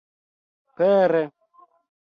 pere 0.75 1.21